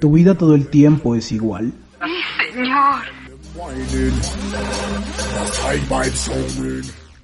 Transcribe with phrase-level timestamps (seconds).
[0.00, 1.72] ¿Tu vida todo el tiempo es igual?
[2.52, 3.00] Señor.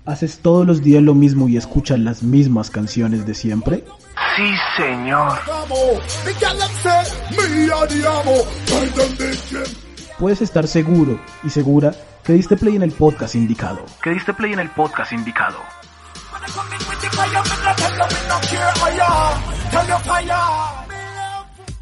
[0.07, 3.85] ¿Haces todos los días lo mismo y escuchas las mismas canciones de siempre?
[4.37, 5.39] Sí, señor.
[10.19, 11.95] Puedes estar seguro y segura
[12.25, 13.85] que diste play en el podcast indicado.
[14.03, 15.59] Que diste play en el podcast indicado.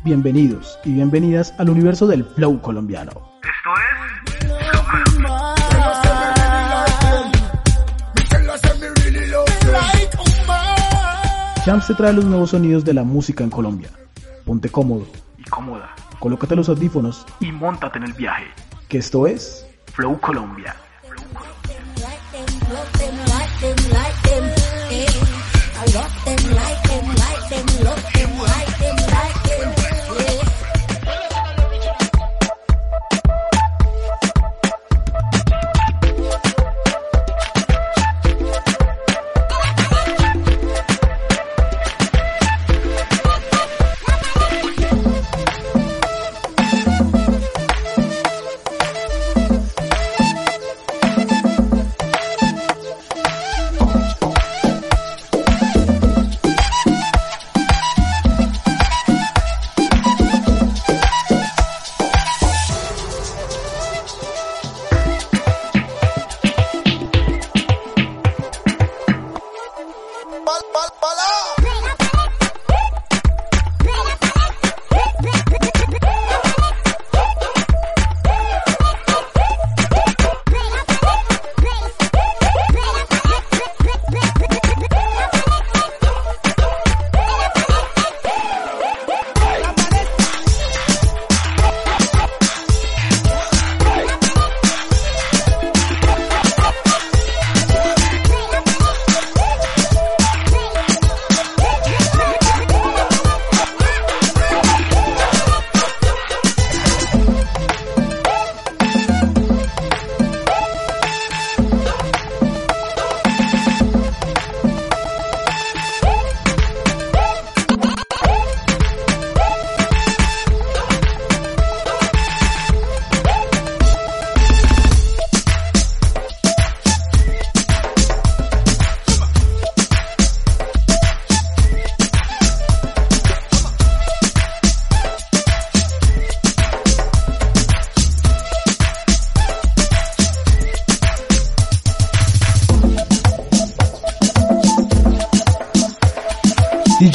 [0.04, 3.10] Bienvenidos y bienvenidas al universo del flow colombiano.
[3.42, 5.14] Esto es...
[11.64, 13.88] Champs te trae los nuevos sonidos de la música en Colombia.
[14.44, 15.06] Ponte cómodo,
[15.38, 15.94] Y cómoda.
[16.18, 18.44] colócate los audífonos, Y montate en el viaje.
[18.88, 20.76] que esto es Flow Colombia.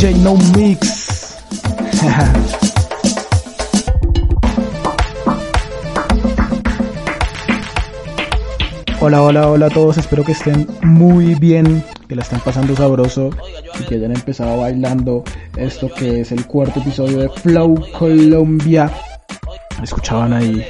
[0.02, 1.36] No Mix.
[9.02, 13.32] Hola, hola, hola a todos, espero que estén muy bien, que la estén pasando sabroso
[13.78, 15.26] y que hayan empezado bailando
[15.58, 18.90] esto que es el cuarto episodio de Flow Colombia.
[19.84, 20.66] Escuchaban ahí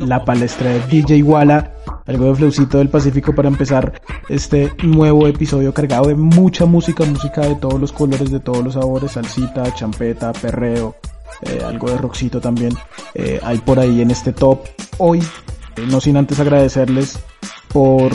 [0.00, 1.70] la palestra de DJ Walla,
[2.06, 3.92] algo de flowcito del Pacífico para empezar
[4.32, 8.74] este nuevo episodio cargado de mucha música, música de todos los colores, de todos los
[8.74, 10.96] sabores, salsita, champeta, perreo,
[11.42, 12.72] eh, algo de rockcito también
[13.14, 14.60] eh, hay por ahí en este top.
[14.96, 15.18] Hoy,
[15.76, 17.18] eh, no sin antes agradecerles
[17.68, 18.12] por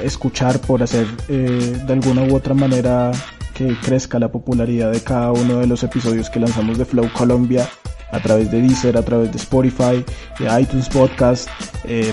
[0.00, 3.10] escuchar, por hacer de alguna u otra manera
[3.52, 7.68] que crezca la popularidad de cada uno de los episodios que lanzamos de Flow Colombia
[8.12, 10.04] a través de Deezer, a través de Spotify,
[10.38, 11.48] de iTunes Podcast.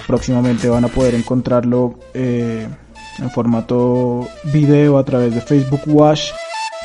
[0.08, 2.00] Próximamente van a poder encontrarlo
[3.20, 6.32] en formato video a través de Facebook Watch.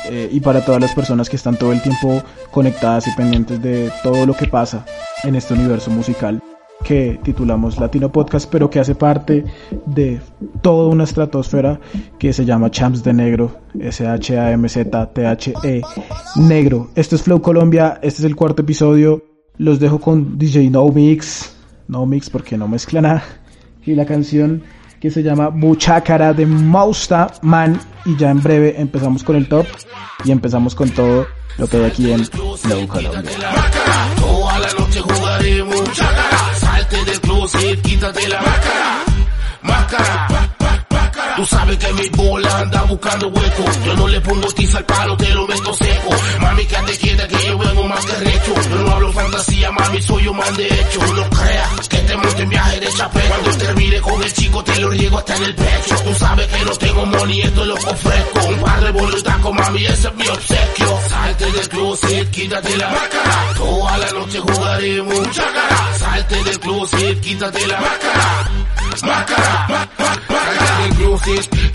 [0.09, 3.91] eh, y para todas las personas que están todo el tiempo conectadas y pendientes de
[4.01, 4.83] todo lo que pasa
[5.23, 6.41] en este universo musical.
[6.83, 9.45] que titulamos Latino Podcast, pero que hace parte
[9.85, 10.19] de
[10.63, 11.79] toda una estratosfera
[12.17, 15.81] que se llama Champs de Negro, S-H-A-M-Z-T-H-E,
[16.37, 16.89] Negro.
[16.95, 19.23] Este es Flow Colombia, este es el cuarto episodio.
[19.57, 21.55] Los dejo con DJ No Mix,
[21.87, 23.23] No Mix porque no mezcla nada,
[23.85, 24.63] y la canción
[25.01, 27.81] que se llama Muchacara de Mausta Man.
[28.05, 29.65] Y ya en breve empezamos con el top
[30.23, 31.27] y empezamos con todo
[31.57, 33.31] lo que hay aquí en Flow Colombia.
[34.17, 36.55] Toda la noche jugaremos chácara.
[36.55, 39.03] Salte del closet, quítate la máscara.
[39.63, 40.51] Máscara.
[41.35, 43.63] Tú sabes que mi bola anda buscando hueco.
[43.85, 46.09] Yo no le pongo tiza al palo, te lo meto seco.
[46.41, 48.53] Mami, quédate quieta que yo vengo más que recho.
[48.69, 50.99] Yo no hablo fantasía, mami, soy un man de hecho.
[52.95, 53.21] Chapé.
[53.21, 55.95] Cuando termine con el chico, te lo riego hasta en el pecho.
[56.03, 58.47] Tú sabes que no tengo money, esto es lo ofrezco.
[58.47, 58.91] Un par de
[59.41, 60.99] con mami, ese es mi obsequio.
[61.09, 63.53] Salte del closet, quítate la máscara.
[63.57, 65.97] Toda la noche jugaremos chácara.
[65.97, 68.51] Salte del closet, quítate la máscara.
[69.03, 70.70] Máscara.
[70.81, 70.91] Del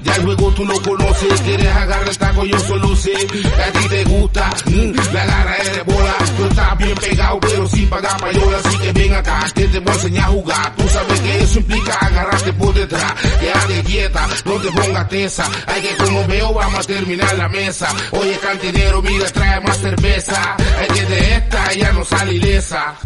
[0.02, 1.40] ya el juego tú no conoces.
[1.42, 2.58] Quieres agarrar el taco, yo
[2.96, 3.12] sé.
[3.12, 6.14] que A ti te gusta, mm, la agarra de bola.
[6.36, 8.58] Tú estás bien pegado, pero sin pagar payola.
[8.64, 10.76] Así que ven acá, que te voy a enseñar a jugar.
[10.76, 13.12] Tú sabes que eso implica agarrarte por detrás.
[13.40, 15.50] Quédate quieta, no te pongas tesa.
[15.66, 17.88] Hay que como veo, vamos a terminar la mesa.
[18.12, 20.56] Oye, cantinero, mira, trae más cerveza.
[20.78, 22.96] Hay que de esta ya no sale ilesa.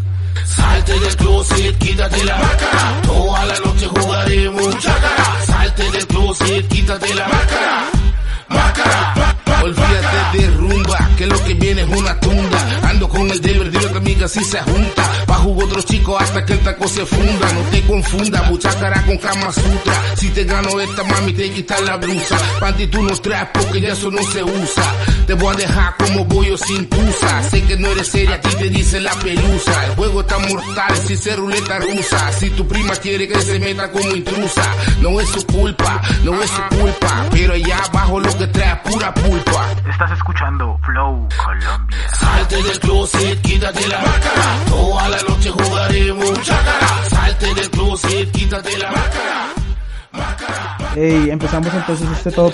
[0.45, 3.03] Salte del closet, quítate la máscara.
[3.03, 4.75] Toda la noche jugaremos.
[5.47, 7.85] Salte del closet, quítate la máscara.
[8.49, 9.37] Máscara.
[9.63, 12.59] Olvídate de rumba, que lo que viene es una tunda.
[12.89, 15.03] Ando con el deber de otra amiga si se junta.
[15.41, 17.51] Bajo otro chico hasta que el taco se funda.
[17.55, 19.95] No te confunda, mucha cara con Kama Sutra.
[20.17, 22.37] Si te gano esta mami, te quitar la blusa.
[22.61, 24.83] Panty tú no traes porque ya eso no se usa.
[25.27, 27.43] Te voy a dejar como bollo sin tusa.
[27.45, 29.87] Sé que no eres seria, aquí te dice la pelusa.
[29.87, 32.33] El juego está mortal, si se ruleta rusa.
[32.33, 36.51] Si tu prima quiere que se meta como intrusa, no es su culpa, no es
[36.51, 37.27] su culpa.
[37.31, 39.71] Pero allá abajo lo que trae pura pulpa.
[39.91, 41.99] Estás escuchando Flow Colombia.
[42.19, 44.65] Salte del closet, quítate la máscara.
[44.69, 46.39] Toda la noche jugaremos.
[47.09, 49.55] Salte del closet, quítate la máscara.
[50.95, 52.53] Hey, empezamos entonces este top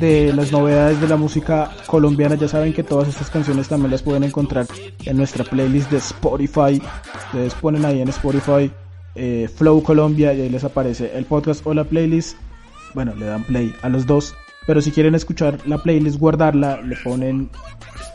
[0.00, 2.34] de las novedades de la música colombiana.
[2.34, 4.66] Ya saben que todas estas canciones también las pueden encontrar
[5.04, 6.80] en nuestra playlist de Spotify.
[7.26, 8.70] Ustedes ponen ahí en Spotify
[9.14, 12.38] eh, Flow Colombia y ahí les aparece el podcast o la playlist.
[12.94, 14.34] Bueno, le dan play a los dos.
[14.66, 17.50] Pero si quieren escuchar la playlist, guardarla, le ponen,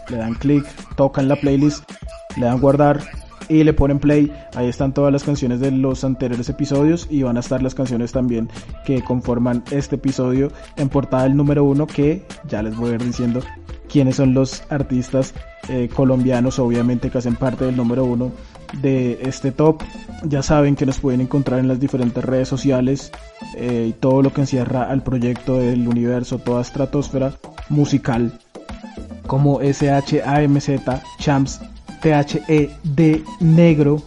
[0.09, 0.65] le dan clic,
[0.95, 1.89] tocan la playlist,
[2.35, 2.99] le dan guardar
[3.51, 4.31] y le ponen play.
[4.55, 8.13] Ahí están todas las canciones de los anteriores episodios y van a estar las canciones
[8.13, 8.49] también
[8.85, 13.03] que conforman este episodio en portada del número uno que ya les voy a ir
[13.03, 13.41] diciendo
[13.89, 15.33] quiénes son los artistas
[15.67, 18.31] eh, colombianos obviamente que hacen parte del número uno
[18.81, 19.83] de este top.
[20.23, 23.11] Ya saben que nos pueden encontrar en las diferentes redes sociales
[23.57, 27.33] eh, y todo lo que encierra al proyecto del universo, toda estratosfera
[27.67, 28.31] musical
[29.27, 30.69] como SHAMZ,
[31.19, 31.61] Champs,
[32.01, 34.01] THED Negro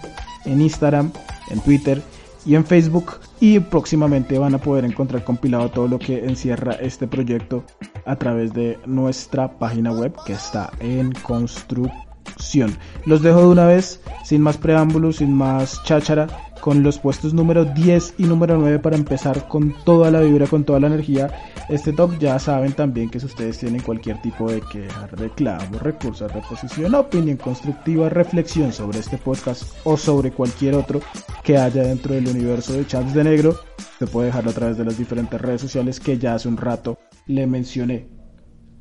[0.44, 1.10] en Instagram,
[1.50, 2.02] en Twitter
[2.44, 3.20] y en Facebook.
[3.40, 7.64] Y próximamente van a poder encontrar compilado todo lo que encierra este proyecto
[8.06, 12.76] a través de nuestra página web que está en construcción.
[13.04, 16.26] Los dejo de una vez, sin más preámbulos, sin más cháchara,
[16.64, 20.64] con los puestos número 10 y número 9 para empezar con toda la vibra, con
[20.64, 21.30] toda la energía.
[21.68, 26.26] Este top ya saben también que si ustedes tienen cualquier tipo de queja, reclamo, recurso,
[26.26, 31.02] reposición, opinión constructiva, reflexión sobre este podcast o sobre cualquier otro
[31.42, 33.56] que haya dentro del universo de Chats de Negro,
[33.98, 36.96] se puede dejarlo a través de las diferentes redes sociales que ya hace un rato
[37.26, 38.08] le mencioné.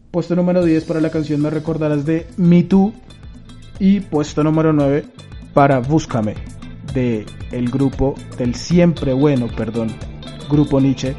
[0.10, 2.94] Puesto número 10 para la canción Me Recordarás de Me Too.
[3.78, 5.04] Y puesto número 9
[5.54, 6.53] para Búscame
[6.94, 9.90] de el grupo del siempre bueno, perdón,
[10.50, 11.16] grupo Nietzsche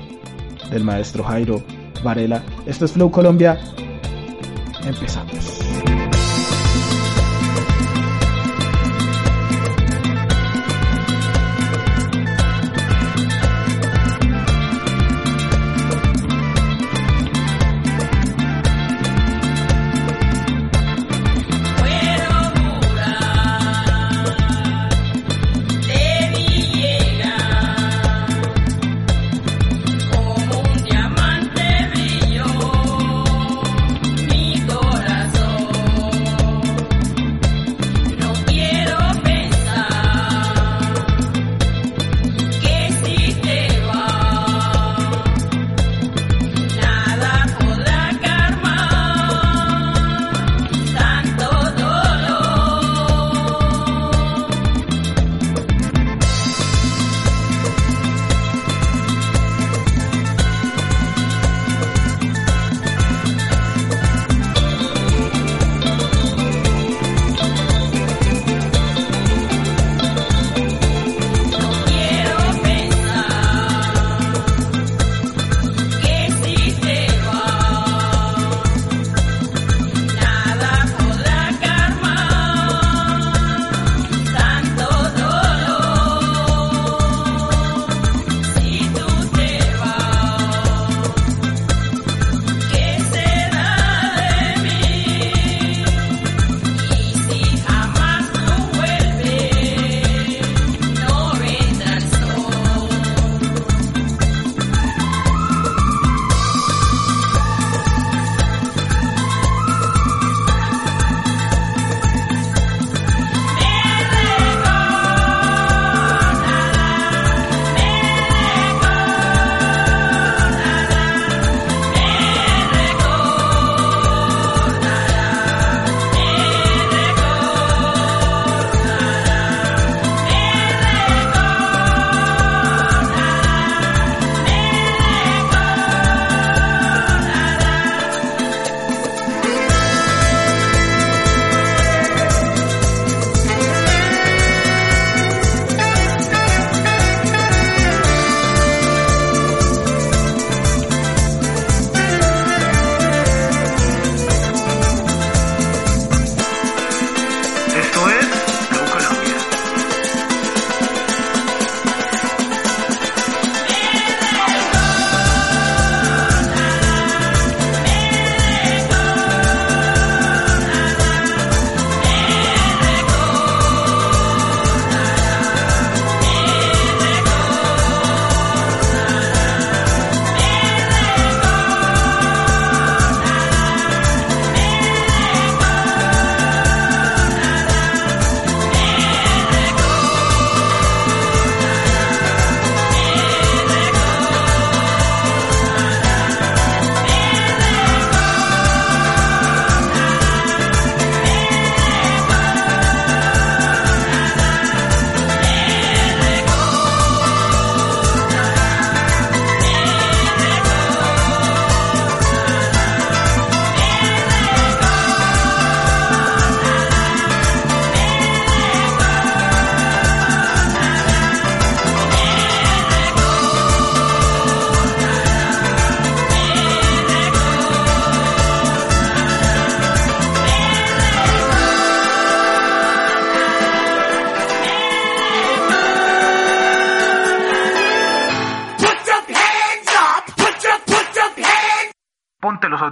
[0.71, 1.62] del maestro Jairo
[2.02, 2.43] Varela.
[2.66, 3.59] Esto es Flow Colombia.
[4.85, 5.93] Empezamos.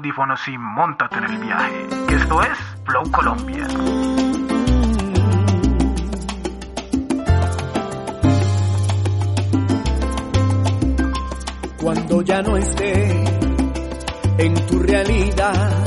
[0.03, 1.87] Audífonos y montate en el viaje.
[2.11, 3.67] Esto es Flow Colombia.
[11.81, 13.25] cuando ya no esté
[14.39, 15.85] en tu realidad,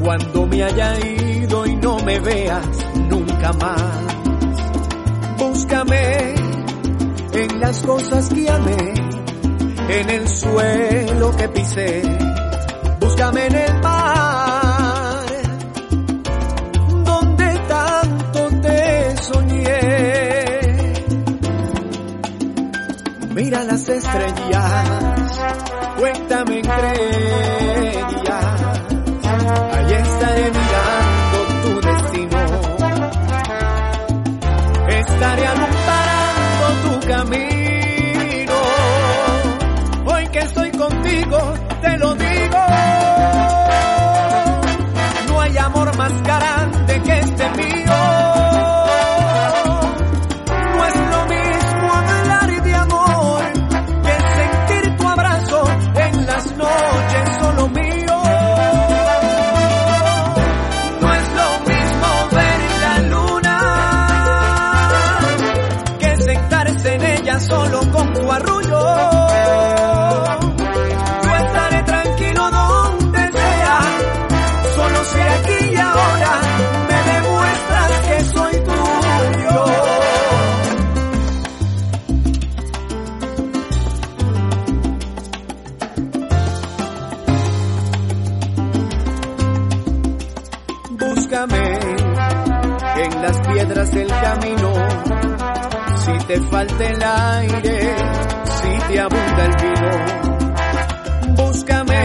[0.00, 2.66] cuando me haya ido y no me veas
[3.10, 4.04] nunca más.
[5.38, 6.34] Búscame
[7.32, 8.94] en las cosas que amé,
[9.88, 12.25] en el suelo que pisé,
[13.16, 15.26] búscame en el mar,
[17.04, 19.80] donde tanto te soñé.
[23.34, 25.40] Mira las estrellas,
[25.98, 26.92] cuéntame entre
[27.90, 28.44] ellas.
[29.72, 32.38] Ahí estaré mirando tu destino.
[34.88, 38.56] Estaré alumbrando tu camino.
[40.04, 41.38] Hoy que estoy contigo,
[46.08, 46.35] más
[96.68, 97.96] el aire,
[98.44, 99.90] si te abunda el vino.
[101.36, 102.02] Búscame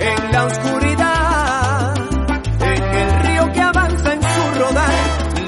[0.00, 1.94] en la oscuridad,
[2.60, 4.92] en el río que avanza en su rodar,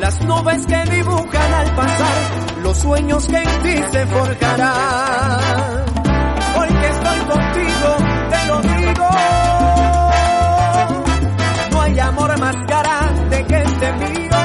[0.01, 2.15] las nubes que dibujan al pasar,
[2.63, 5.41] los sueños que en ti se forjarán.
[6.59, 7.97] Hoy que estoy contigo,
[8.31, 9.09] te lo digo.
[11.73, 14.36] No hay amor más grande que este mío.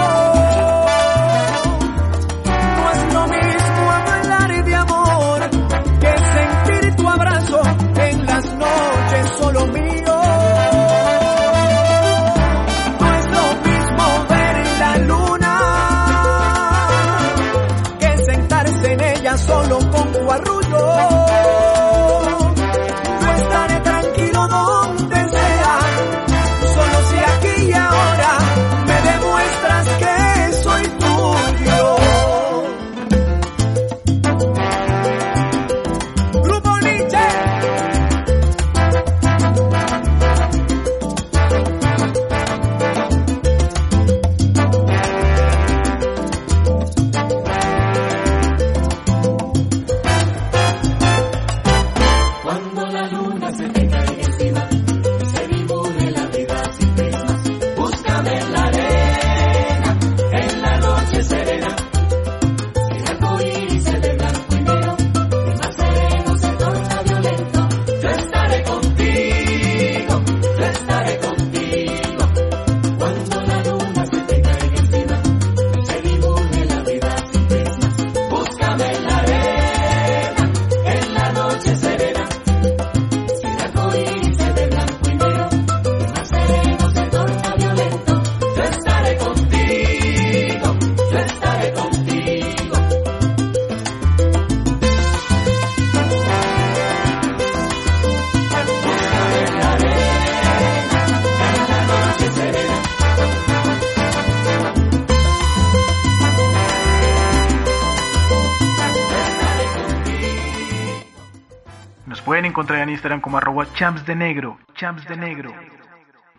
[113.91, 115.51] Champs de negro, champs de negro.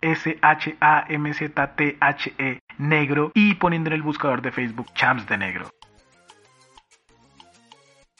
[0.01, 1.19] S-H-A-M-Z-T-H-E
[2.79, 5.69] negro y poniendo en el buscador de Facebook champs de negro.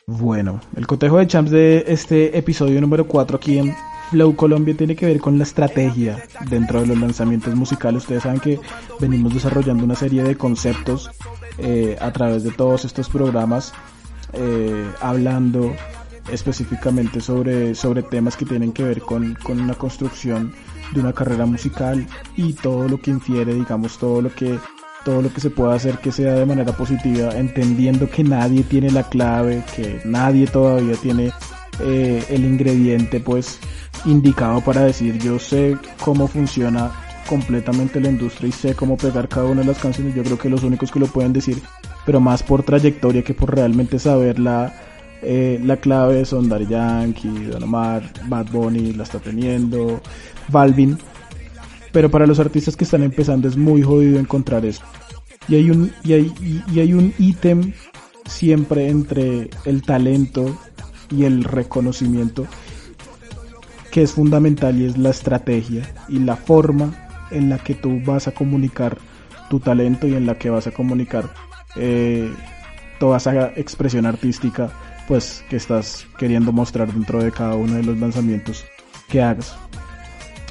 [0.06, 3.76] Bueno, el cotejo de champs de este episodio número 4 aquí en
[4.12, 8.04] Flow Colombia tiene que ver con la estrategia dentro de los lanzamientos musicales.
[8.04, 8.60] Ustedes saben que
[9.00, 11.10] venimos desarrollando una serie de conceptos
[11.58, 13.74] eh, a través de todos estos programas,
[14.34, 15.74] eh, hablando
[16.32, 20.54] específicamente sobre, sobre temas que tienen que ver con, con una construcción
[20.94, 22.06] de una carrera musical
[22.36, 24.58] y todo lo que infiere, digamos, todo lo que
[25.04, 28.90] todo lo que se pueda hacer que sea de manera positiva, entendiendo que nadie tiene
[28.90, 31.32] la clave, que nadie todavía tiene
[31.82, 33.60] eh, el ingrediente pues
[34.06, 36.92] indicado para decir yo sé cómo funciona
[37.28, 40.50] completamente la industria y sé cómo pegar cada una de las canciones, yo creo que
[40.50, 41.62] los únicos que lo pueden decir,
[42.06, 44.74] pero más por trayectoria que por realmente saber la,
[45.24, 50.02] eh, la clave son Daddy Yankee, Don Omar, Bad Bunny la está teniendo,
[50.50, 50.98] Balvin,
[51.92, 54.84] pero para los artistas que están empezando es muy jodido encontrar eso.
[55.48, 57.74] Y hay un, y hay, y hay un ítem
[58.26, 60.58] siempre entre el talento
[61.10, 62.48] y el reconocimiento
[63.92, 68.28] que es fundamental y es la estrategia y la forma en la que tú vas
[68.28, 68.98] a comunicar
[69.50, 71.30] tu talento y en la que vas a comunicar
[71.76, 72.34] eh,
[73.00, 74.72] toda esa expresión artística
[75.08, 78.66] pues que estás queriendo mostrar dentro de cada uno de los lanzamientos
[79.10, 79.56] que hagas.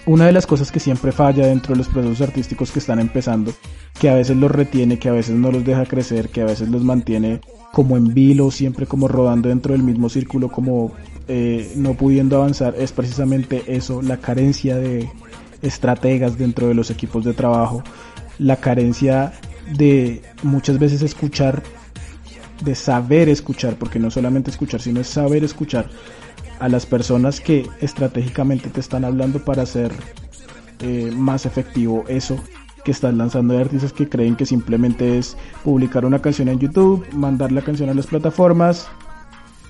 [0.04, 3.52] Una de las cosas que siempre falla dentro de los procesos artísticos que están empezando,
[4.00, 6.68] que a veces los retiene, que a veces no los deja crecer, que a veces
[6.68, 7.40] los mantiene
[7.72, 10.92] como en vilo, siempre como rodando dentro del mismo círculo, como
[11.28, 15.08] eh, no pudiendo avanzar, es precisamente eso, la carencia de
[15.62, 17.84] estrategas dentro de los equipos de trabajo,
[18.38, 19.32] la carencia
[19.76, 21.62] de muchas veces escuchar,
[22.62, 25.88] de saber escuchar, porque no solamente escuchar, sino es saber escuchar
[26.59, 29.92] a las personas que estratégicamente te están hablando para hacer
[30.81, 32.37] eh, más efectivo eso
[32.85, 37.07] que estás lanzando de artistas que creen que simplemente es publicar una canción en YouTube,
[37.12, 38.88] mandar la canción a las plataformas,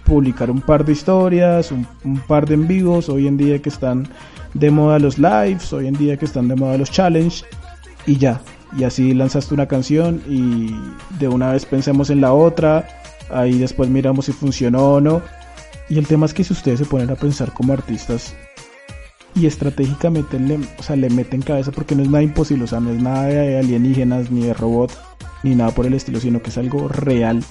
[0.04, 3.68] publicar un par de historias, un, un, par de en vivos, hoy en día que
[3.68, 4.08] están
[4.54, 7.44] de moda los lives, hoy en día que están de moda los challenge
[8.06, 8.40] y ya.
[8.76, 10.74] Y así lanzaste una canción y
[11.18, 12.88] de una vez pensemos en la otra,
[13.30, 15.22] ahí después miramos si funcionó o no
[15.92, 18.34] y el tema es que si ustedes se ponen a pensar como artistas
[19.34, 22.80] y estratégicamente le, o sea, le meten cabeza porque no es nada imposible, o sea,
[22.80, 24.90] no es nada de alienígenas ni de robot
[25.42, 27.44] ni nada por el estilo, sino que es algo real.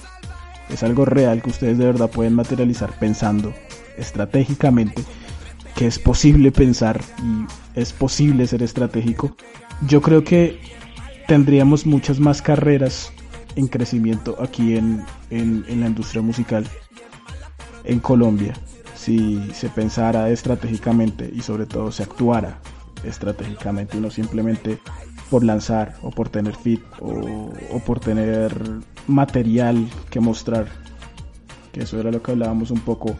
[0.70, 3.54] Es algo real que ustedes de verdad pueden materializar pensando
[3.96, 5.04] estratégicamente
[5.76, 9.36] que es posible pensar y es posible ser estratégico.
[9.86, 10.58] Yo creo que
[11.32, 13.10] tendríamos muchas más carreras
[13.56, 16.66] en crecimiento aquí en, en, la industria musical
[17.84, 18.52] en Colombia
[18.94, 22.60] si se pensara estratégicamente y sobre todo se actuara
[23.02, 24.78] estratégicamente y no simplemente
[25.30, 27.50] por lanzar o por tener fit o,
[27.86, 28.52] por tener
[29.06, 30.66] material que mostrar
[31.72, 33.16] que eso era lo que hablábamos un poco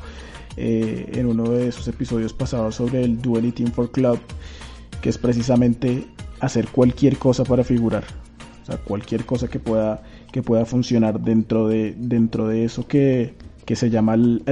[0.59, 4.20] eh, en uno de esos episodios pasados sobre el Duality for Club
[5.01, 6.07] que es precisamente
[6.43, 8.05] hacer cualquier cosa para figurar
[8.63, 13.35] o sea cualquier cosa que pueda que pueda funcionar dentro de dentro de eso que
[13.65, 14.43] que se llama el,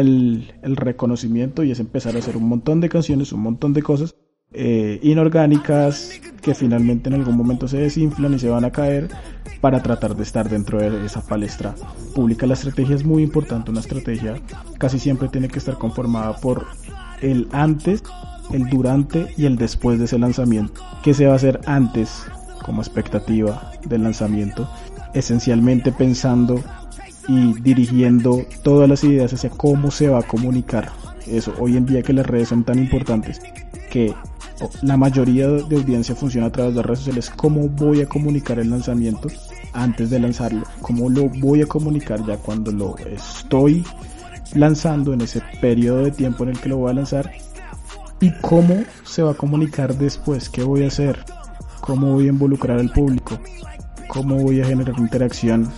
[0.63, 4.15] el, reconocimiento y es empezar a hacer un montón de canciones, un montón de cosas
[4.53, 9.09] eh, inorgánicas que finalmente en algún momento se desinflan y se van a caer
[9.61, 11.75] para tratar de estar dentro de esa palestra
[12.15, 12.47] pública.
[12.47, 14.41] La estrategia es muy importante, una estrategia
[14.79, 16.67] casi siempre tiene que estar conformada por
[17.21, 18.03] el antes,
[18.53, 20.81] el durante y el después de ese lanzamiento.
[21.03, 22.25] ¿Qué se va a hacer antes
[22.65, 24.69] como expectativa del lanzamiento?
[25.15, 26.63] Esencialmente pensando
[27.29, 30.91] y dirigiendo todas las ideas hacia cómo se va a comunicar.
[31.27, 33.41] Eso, hoy en día que las redes son tan importantes,
[33.91, 34.15] que
[34.83, 38.71] la mayoría de audiencia funciona a través de redes sociales, cómo voy a comunicar el
[38.71, 39.29] lanzamiento
[39.73, 43.85] antes de lanzarlo, cómo lo voy a comunicar ya cuando lo estoy
[44.55, 47.31] lanzando en ese periodo de tiempo en el que lo voy a lanzar
[48.21, 51.25] y cómo se va a comunicar después, qué voy a hacer,
[51.81, 53.39] cómo voy a involucrar al público,
[54.09, 55.71] cómo voy a generar interacción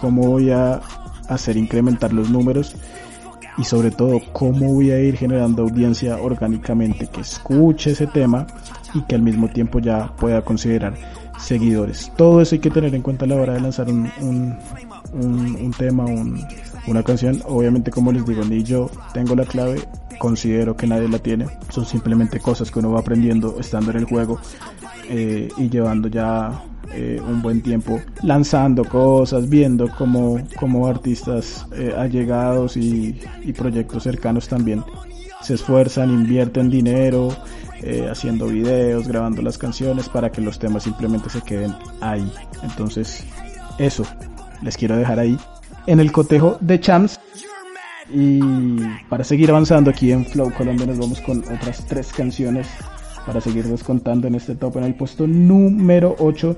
[0.00, 0.80] cómo voy a
[1.28, 2.76] hacer incrementar los números
[3.58, 8.46] y sobre todo cómo voy a ir generando audiencia orgánicamente que escuche ese tema
[8.94, 10.94] y que al mismo tiempo ya pueda considerar
[11.38, 12.12] seguidores.
[12.16, 14.56] Todo eso hay que tener en cuenta a la hora de lanzar un, un,
[15.12, 16.04] un, tema,
[16.86, 17.42] una canción.
[17.46, 19.80] Obviamente como les digo, ni yo tengo la clave,
[20.18, 21.46] considero que nadie la tiene.
[21.70, 24.38] Son simplemente cosas que uno va aprendiendo estando en el juego
[25.08, 31.94] eh, y llevando ya eh, un buen tiempo lanzando cosas, viendo como, como artistas eh,
[31.96, 34.84] allegados y, y, proyectos cercanos también
[35.42, 37.28] se esfuerzan, invierten dinero,
[37.82, 42.30] eh, haciendo videos, grabando las canciones para que los temas simplemente se queden ahí.
[42.62, 43.22] Entonces,
[43.78, 44.04] eso
[44.62, 45.38] les quiero dejar ahí
[45.86, 47.20] en el cotejo de Champs.
[48.10, 48.40] Y
[49.08, 52.68] para seguir avanzando aquí en Flow Colombia nos vamos con otras tres canciones
[53.26, 54.76] para seguir descontando en este top.
[54.76, 56.56] En el puesto número 8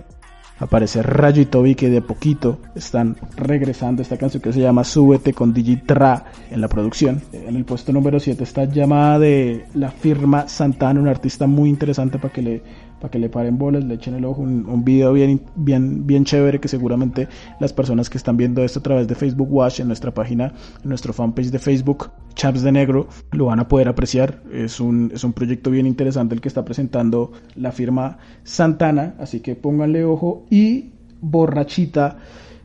[0.58, 5.32] aparece Rayo y Toby que de poquito están regresando esta canción que se llama Súbete
[5.32, 7.22] con Digitra en la producción.
[7.32, 12.18] En el puesto número 7 está llamada de la firma Santana, un artista muy interesante
[12.18, 12.62] para que le
[13.00, 16.60] para que le paren bolas, le echen el ojo, un, video bien, bien, bien chévere
[16.60, 17.28] que seguramente
[17.60, 20.88] las personas que están viendo esto a través de Facebook Watch en nuestra página, en
[20.88, 24.42] nuestro fanpage de Facebook, Chaps de Negro, lo van a poder apreciar.
[24.52, 29.40] Es un, es un proyecto bien interesante el que está presentando la firma Santana, así
[29.40, 32.18] que pónganle ojo y borrachita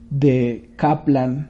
[0.10, 1.50] de Kaplan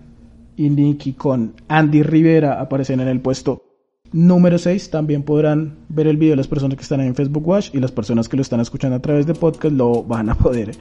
[0.56, 3.73] y Nicky con Andy Rivera aparecen en el puesto
[4.13, 7.80] número 6 también podrán ver el video las personas que están en Facebook Watch y
[7.80, 10.71] las personas que lo están escuchando a través de podcast lo van a poder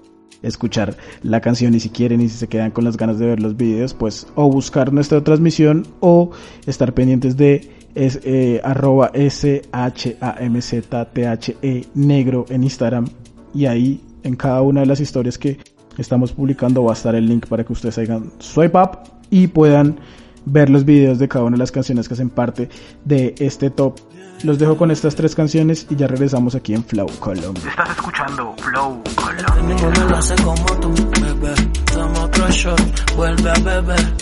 [0.43, 3.41] escuchar la canción y si quieren y si se quedan con las ganas de ver
[3.41, 6.31] los videos pues o buscar nuestra transmisión o
[6.67, 12.45] estar pendientes de es, eh, arroba s h a m z t h e negro
[12.49, 13.07] en Instagram
[13.55, 15.59] y ahí en cada una de las historias que
[15.99, 18.99] estamos publicando va a estar el link para que ustedes hagan swipe up
[19.31, 19.97] y puedan
[20.45, 22.69] ver los videos de cada una de las canciones que hacen parte
[23.05, 23.99] de este top.
[24.43, 27.63] Los dejo con estas tres canciones y ya regresamos aquí en Flow Colombia.
[27.69, 29.63] Estás escuchando Flow Colombia.
[29.67, 31.55] Ninguno lo hace como tú, bebé.
[31.93, 34.13] Toma otro shot, vuelve a beber.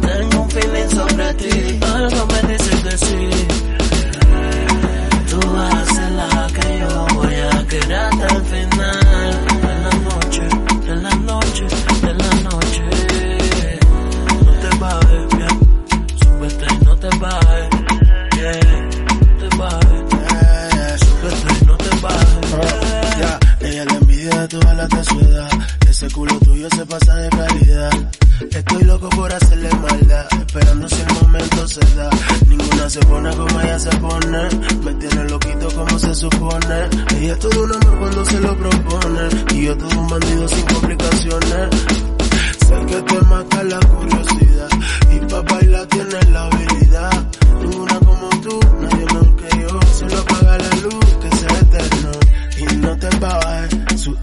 [0.00, 3.28] Tengo un feeling sobre ti, algo me dice que sí.
[5.30, 9.05] Tú haces la que yo voy a querer hasta el final.
[24.88, 25.48] Toda la ciudad.
[25.88, 27.90] Ese culo tuyo se pasa de calidad.
[28.50, 32.10] Estoy loco por hacerle maldad, esperando si el momento se da.
[32.48, 34.48] Ninguna se pone como ella se pone,
[34.84, 36.88] me tiene loquito como se supone.
[37.18, 40.66] Ella es todo un amor cuando se lo propone, y yo todo un bandido sin
[40.66, 41.70] complicaciones.
[42.66, 44.68] Sé que te mata la curiosidad,
[45.14, 47.26] y pa' bailar tienes la habilidad.
[47.60, 49.80] Ninguna como tú, nadie mejor que yo.
[49.98, 52.10] Solo apaga la luz, que sea eterno,
[52.58, 54.00] y no te bajes.
[54.00, 54.16] Su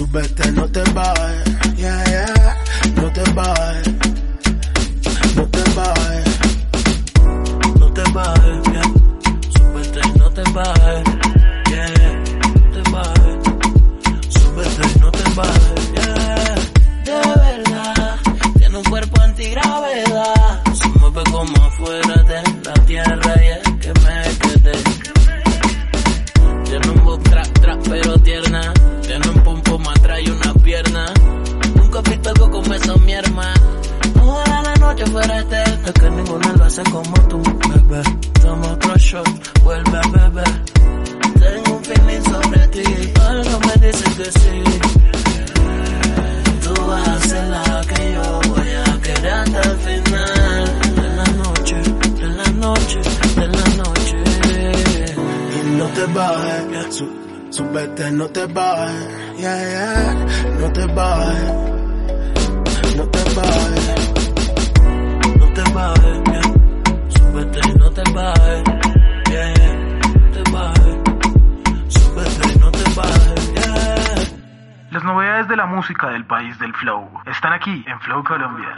[0.00, 2.56] Súbete, no te bajes, yeah, yeah,
[2.96, 3.88] no te bajes,
[5.36, 6.09] no te bajes,
[36.84, 38.02] como tú, bebé.
[38.40, 39.28] Toma otro shot,
[39.62, 40.62] vuelve a beber.
[41.40, 43.12] Tengo un feeling sobre ti.
[43.28, 44.62] Algo me dice que sí.
[46.64, 50.64] Tú vas a ser la que yo voy a querer hasta el final.
[50.96, 51.76] De la noche,
[52.20, 53.00] de la noche,
[53.36, 54.16] de la noche.
[55.56, 56.94] y no te bajes.
[56.96, 57.06] Su,
[57.50, 60.26] súbete, no te bajes, yeah, yeah,
[60.58, 61.69] no te bajes,
[75.00, 78.68] Las novedades de la música del país del Flow están aquí en Flow Colombia.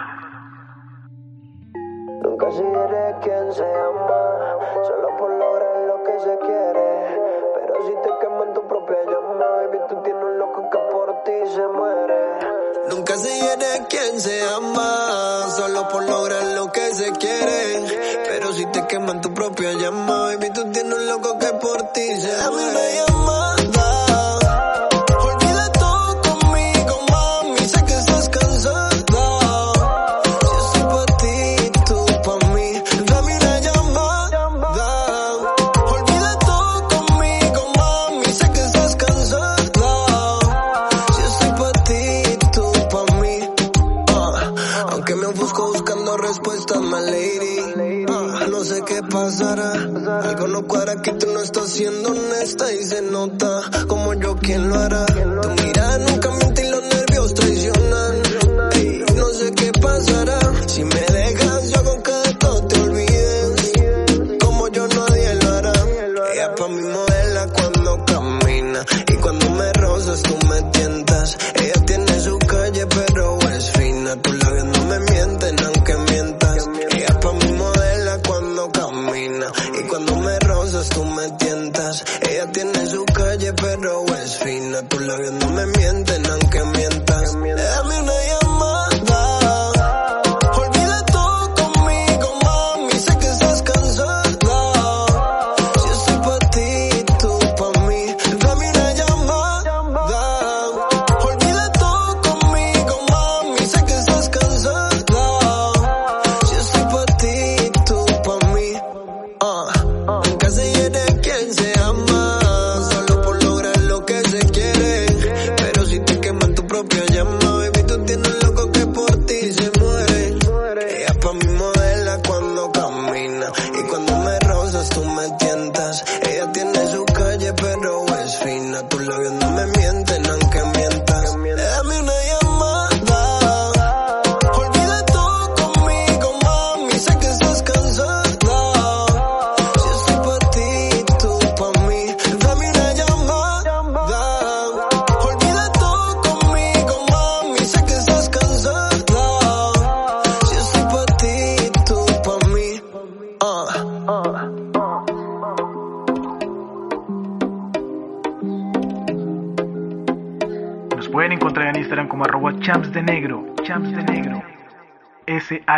[2.22, 4.20] Nunca se eres quien se ama,
[4.86, 7.18] solo por lograr lo que se quiere.
[7.56, 11.32] Pero si te queman tu propia llama, baby, tú tienes un loco que por ti
[11.52, 12.38] se muere.
[12.88, 17.84] Nunca se hiere quien se ama, solo por lograr lo que se quiere.
[18.28, 22.14] Pero si te queman tu propia llama, baby, tú tienes un loco que por ti
[22.14, 23.02] se Dame una llamada.
[23.22, 23.41] Olvida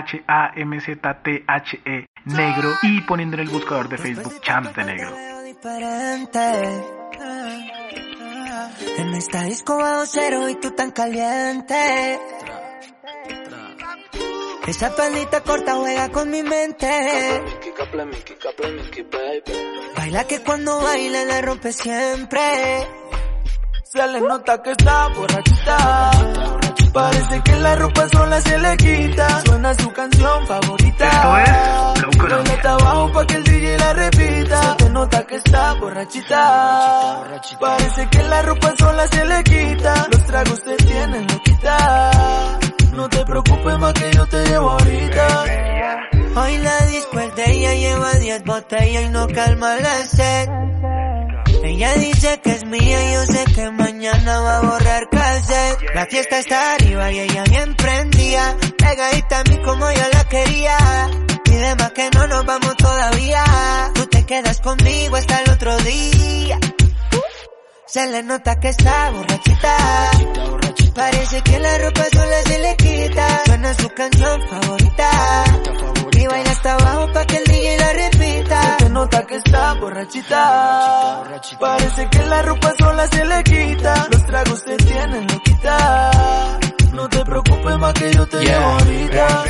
[0.05, 5.17] S-H-A-M-Z-T-H-E negro y poniendo en el buscador de Facebook champs de negro.
[5.45, 6.85] diferente.
[8.97, 12.19] En esta disco bajo cero y tú tan caliente.
[14.67, 16.89] Esa faldita corta juega con mi mente.
[19.97, 22.41] Baila que cuando baila la rompe siempre.
[23.85, 26.64] Se le nota que está borrachita.
[26.95, 29.41] Parece que la ropa sola se le quita.
[29.45, 31.09] Suena su canción favorita.
[31.97, 34.63] Esto es hasta abajo pa' que el DJ la repita.
[34.63, 37.25] Se te nota que está borrachita.
[37.59, 40.07] Parece que la ropa sola se le quita.
[40.13, 42.11] Los tragos te tienen loquita.
[42.93, 45.45] No te preocupes más que yo te llevo ahorita.
[46.37, 50.49] Hoy la disco es de ella, lleva 10 botellas y no calma la sed.
[51.65, 55.95] Ella dice que es mía, yo sé que mañana va a borrar cassette.
[55.95, 58.55] La fiesta está arriba y ella bien prendía.
[58.77, 60.77] Pegadita a mí como yo la quería.
[61.47, 63.45] Y demás que no nos vamos todavía.
[63.95, 66.59] Tú te quedas conmigo hasta el otro día.
[67.95, 69.77] Se le nota que está borrachita.
[70.97, 73.45] Parece que la ropa sola se le quita.
[73.45, 75.45] Suena su canción favorita.
[76.11, 78.79] Y baila hasta abajo pa' que el DJ la repita.
[78.81, 81.23] Se nota que está borrachita.
[81.61, 84.09] Parece que la ropa sola se le quita.
[84.11, 86.64] Los tragos te tienen loquita.
[86.95, 89.45] No te preocupes más que yo te llevo ahorita.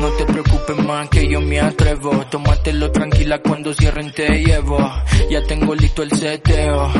[0.00, 2.10] No te preocupes más que yo me atrevo.
[2.30, 4.78] Tómatelo tranquila cuando cierren te llevo.
[5.30, 6.92] Ya tengo listo el seteo.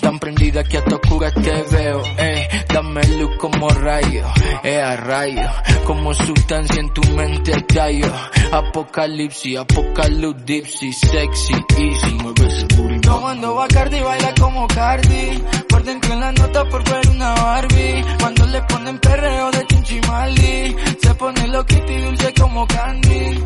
[0.00, 2.02] Tan prendida que hasta oscura te veo.
[2.18, 4.24] Eh, dame luz como rayo.
[4.62, 5.48] Eh, a rayo.
[5.84, 8.12] Como sustancia en tu mente tallo.
[8.52, 12.14] Apocalipsis, apocalipsis, sexy, easy.
[12.22, 12.66] Mueve ese
[13.08, 15.42] No cuando Bacardi baila como Cardi.
[15.66, 18.04] Por dentro en la nota por ver una Barbie.
[18.20, 20.76] Cuando le ponen perreo de chinchimali.
[21.00, 23.44] Se pone loquita y dulce como candy.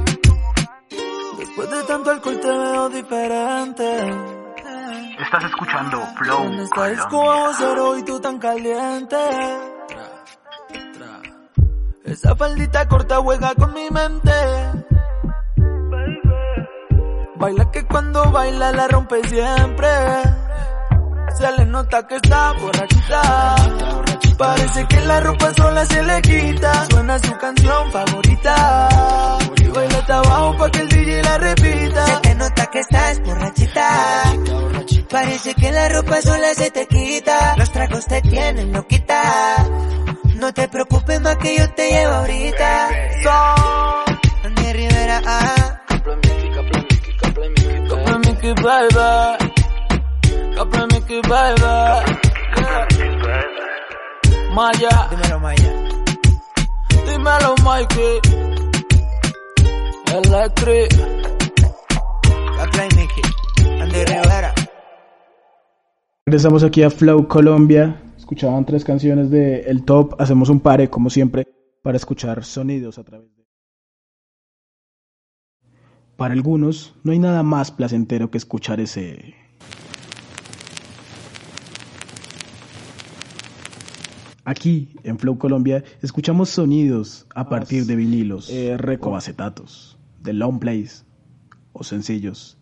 [1.38, 3.87] Después de tanto alcohol te veo diferente.
[5.20, 9.16] Estás escuchando Flow En esta disco cero y tú tan caliente.
[12.05, 14.33] Esa faldita corta juega con mi mente.
[17.42, 19.88] Baila que cuando baila la rompe siempre.
[21.37, 23.57] Se le nota que está borrachita.
[24.38, 26.87] Parece que la ropa sola se le quita.
[26.88, 28.88] Suena su canción favorita.
[29.57, 32.07] Y baila hasta abajo pa' que el DJ la repita.
[32.07, 34.22] Se te nota que estás borrachita.
[35.11, 37.57] Parece que la ropa sola se te quita.
[37.57, 39.66] Los tragos te tienen loquita.
[40.37, 42.88] No te preocupes más que yo te llevo ahorita.
[43.24, 45.81] Son Andy Rivera, ah.
[48.42, 49.38] Mickey, baby.
[50.57, 51.62] Couple Mickey, baby.
[54.52, 55.09] Maya.
[55.11, 55.72] Dímelo, Maya.
[57.07, 58.20] Dímelo, Mikey.
[60.12, 60.92] Electric.
[62.96, 63.22] Mickey.
[63.81, 64.55] Andy Rivera.
[66.26, 68.02] Regresamos aquí a Flow Colombia.
[68.18, 70.20] Escuchaban tres canciones de El Top.
[70.20, 71.46] Hacemos un pare, como siempre,
[71.81, 73.41] para escuchar sonidos a través de.
[76.22, 79.35] Para algunos, no hay nada más placentero que escuchar ese.
[84.44, 88.78] Aquí en Flow Colombia escuchamos sonidos a partir de vinilos, eh,
[89.16, 91.04] acetatos, de long plays
[91.72, 92.56] o sencillos.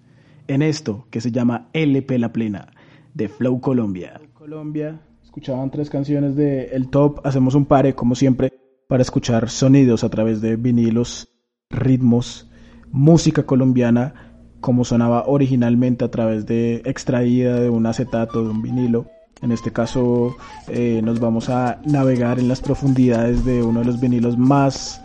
[0.49, 2.73] En esto que se llama LP La Plena
[3.13, 4.23] de Flow Colombia.
[4.33, 7.21] Colombia, escuchaban tres canciones de El Top.
[7.27, 8.55] Hacemos un pare, como siempre,
[8.89, 11.29] para escuchar sonidos a través de vinilos,
[11.69, 12.50] ritmos,
[12.91, 14.15] música colombiana,
[14.61, 19.07] como sonaba originalmente a través de extraída de un acetato, de un vinilo.
[19.43, 20.37] En este caso
[20.69, 25.01] eh, nos vamos a navegar en las profundidades de uno de los vinilos más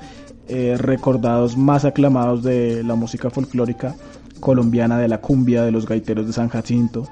[0.48, 3.95] eh, recordados, más aclamados de la música folclórica
[4.41, 7.08] colombiana, de la cumbia de los gaiteros de San Jacinto.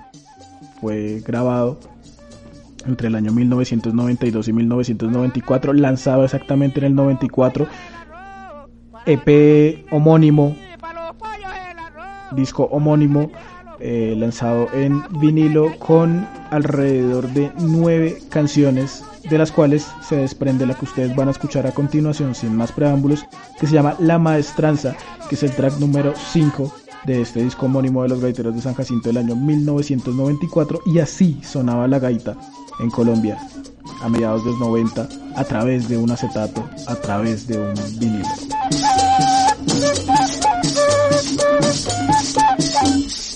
[0.82, 1.80] Fue grabado
[2.86, 7.68] entre el año 1992 y 1994, lanzado exactamente en el 94,
[9.06, 10.56] EP homónimo,
[12.32, 13.32] disco homónimo
[13.80, 20.74] eh, lanzado en vinilo con alrededor de nueve canciones de las cuales se desprende la
[20.74, 23.26] que ustedes van a escuchar a continuación sin más preámbulos
[23.60, 24.96] que se llama La Maestranza
[25.28, 26.74] que es el track número 5
[27.06, 31.42] de este disco homónimo de los gaiteros de San Jacinto del año 1994 y así
[31.44, 32.38] sonaba la gaita
[32.80, 33.38] en Colombia
[34.02, 38.28] a mediados de los 90 a través de un acetato, a través de un vinilo.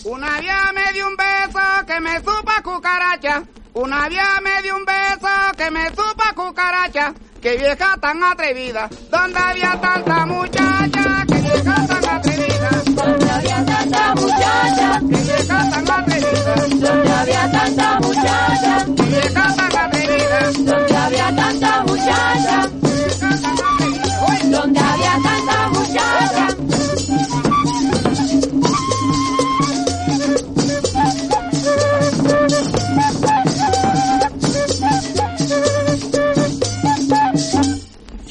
[0.06, 3.43] Una vía me dio un beso que me supa cucaracha.
[3.73, 5.27] Una vía me dio un beso
[5.58, 7.13] que me supa cucaracha.
[7.41, 8.89] Que vieja tan atrevida.
[9.12, 11.25] Donde había tanta muchacha.
[11.27, 12.69] Que vieja tan atrevida.
[12.86, 14.99] Donde había tanta muchacha.
[14.99, 16.56] Que vieja tan atrevida.
[16.56, 18.86] Donde había tanta muchacha.
[18.95, 20.51] Que vieja tan atrevida.
[20.58, 22.69] Donde había tanta muchacha.
[24.49, 26.47] Donde había tanta muchacha.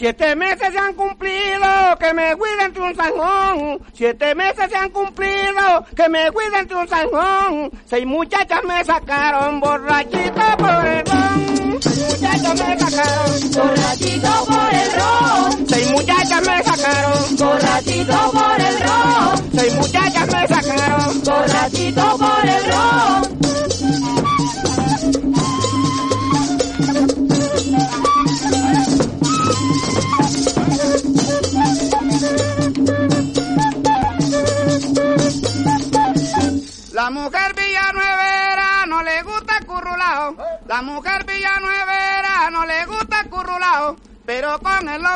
[0.06, 1.66] Siete meses se han cumplido,
[1.98, 3.80] que me cuiden entre un zanjón.
[3.92, 7.70] Siete meses se han cumplido, que me cuiden entre un zanjón.
[7.86, 11.82] Seis muchachas me sacaron borrachito por el ron.
[11.82, 15.66] Seis muchachas me sacaron borrachito por el ron.
[15.66, 19.50] Seis muchachas me sacaron borrachito por el ron.
[19.58, 21.16] Seis muchachas me sacaron.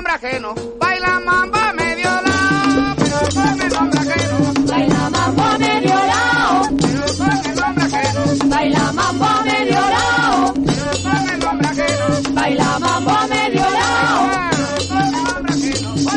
[0.00, 2.94] Hombre ajeno baila mamba medio lao.
[2.96, 6.68] Pero con el hombre ajeno baila mambo medio lao.
[6.80, 10.54] Pero con el hombre ajeno baila mambo medio lao.
[10.66, 14.20] Pero con el hombre ajeno baila mambo medio lao.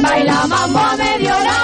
[0.01, 1.62] Baila mambo medio lao.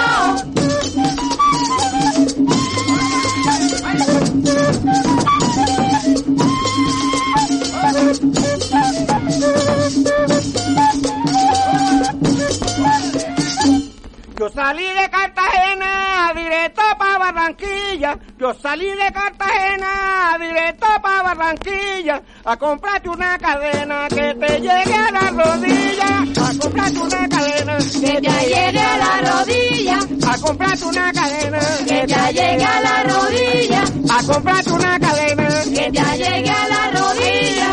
[14.60, 18.12] Salí de Cartagena directo pa' Barranquilla.
[18.38, 22.22] Yo salí de Cartagena directo pa' Barranquilla.
[22.44, 26.12] A comprarte una cadena que te llegue a la rodilla.
[26.46, 29.98] A comprarte una cadena que te llegue a la rodilla.
[30.30, 33.82] A comprarte una cadena que te llegue a la rodilla.
[34.16, 37.70] A comprarte una cadena que te llegue a la rodilla.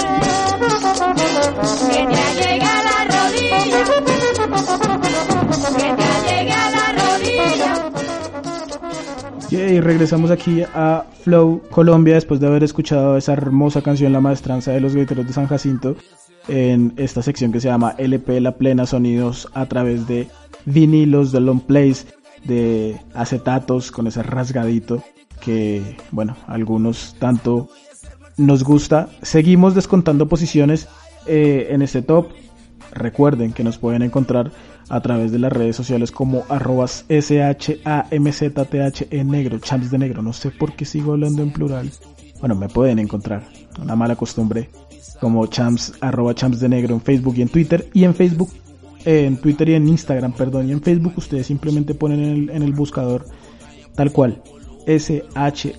[1.90, 4.15] Que te llegue a la rodilla.
[9.50, 14.72] Y regresamos aquí a Flow Colombia después de haber escuchado esa hermosa canción La Maestranza
[14.72, 15.96] de los Gaiteros de San Jacinto
[16.48, 20.28] en esta sección que se llama LP La Plena Sonidos a través de
[20.64, 22.06] vinilos de long plays
[22.44, 25.02] de acetatos con ese rasgadito
[25.40, 27.68] que bueno algunos tanto
[28.36, 29.08] nos gusta.
[29.22, 30.88] Seguimos descontando posiciones
[31.26, 32.28] eh, en este top
[32.96, 34.50] recuerden que nos pueden encontrar
[34.88, 37.20] a través de las redes sociales como arrobas en
[39.30, 40.22] negro, champs de negro.
[40.22, 41.90] No sé por qué sigo hablando en plural.
[42.40, 43.42] Bueno, me pueden encontrar.
[43.80, 44.68] Una mala costumbre.
[45.20, 47.88] Como champs, arroba de negro en Facebook y en Twitter.
[47.92, 48.50] Y en Facebook,
[49.04, 50.68] eh, en Twitter y en Instagram, perdón.
[50.68, 53.26] Y en Facebook ustedes simplemente ponen en el, en el buscador
[53.94, 54.42] tal cual.
[54.86, 55.70] S-H-A-M-Z-T-H-E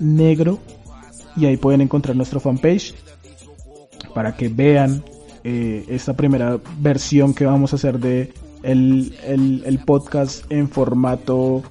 [0.00, 0.58] negro.
[1.36, 2.94] Y ahí pueden encontrar nuestro fanpage.
[4.14, 5.02] Para que vean
[5.42, 8.32] eh, esta primera versión que vamos a hacer de
[8.62, 11.62] el, el, podcast en formato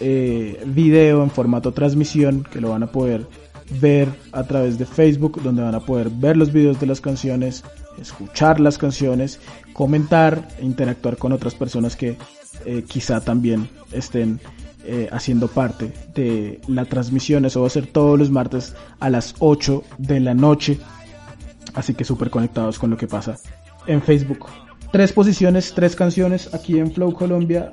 [0.00, 3.24] eh, video, en formato transmisión, que lo van a poder
[3.80, 7.62] ver a través de Facebook, donde van a poder ver los videos de las canciones,
[8.00, 9.38] escuchar las canciones,
[9.72, 12.16] comentar e interactuar con otras personas que
[12.66, 14.40] eh, quizá también estén
[15.12, 17.44] haciendo parte de la transmisión.
[17.44, 20.76] Eso va a ser todos los martes a las 8 de la noche.
[21.74, 23.36] Así que súper conectados con lo que pasa
[23.86, 24.46] en Facebook.
[24.92, 27.72] Tres posiciones, tres canciones aquí en Flow Colombia.